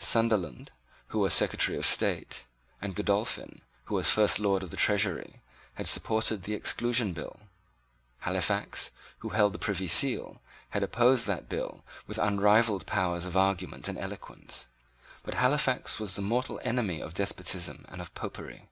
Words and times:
Sunderland, 0.00 0.72
who 1.14 1.20
was 1.20 1.32
Secretary 1.32 1.78
of 1.78 1.86
State, 1.86 2.44
and 2.82 2.96
Godolphin, 2.96 3.62
who 3.84 3.94
was 3.94 4.10
First 4.10 4.40
Lord 4.40 4.64
of 4.64 4.70
the 4.72 4.76
Treasury, 4.76 5.42
had 5.74 5.86
supported 5.86 6.42
the 6.42 6.54
Exclusion 6.54 7.12
Bill. 7.12 7.38
Halifax, 8.18 8.90
who 9.18 9.28
held 9.28 9.52
the 9.52 9.60
Privy 9.60 9.86
Seal, 9.86 10.42
had 10.70 10.82
opposed 10.82 11.28
that 11.28 11.48
bill 11.48 11.84
with 12.08 12.18
unrivalled 12.18 12.84
powers 12.84 13.26
of 13.26 13.36
argument 13.36 13.86
and 13.86 13.96
eloquence. 13.96 14.66
But 15.22 15.34
Halifax 15.34 16.00
was 16.00 16.16
the 16.16 16.20
mortal 16.22 16.60
enemy 16.64 17.00
of 17.00 17.14
despotism 17.14 17.84
and 17.88 18.00
of 18.00 18.12
Popery. 18.16 18.68